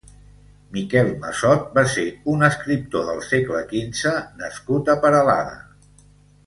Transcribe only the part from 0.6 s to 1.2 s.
Miquel